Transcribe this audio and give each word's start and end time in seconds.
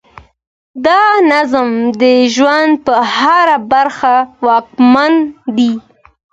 دا 0.85 1.01
نظم 1.31 1.69
د 2.01 2.03
ژوند 2.35 2.71
په 2.85 2.95
هره 3.15 3.57
برخه 3.71 4.13
واکمن 4.45 5.13
دی. 5.57 5.71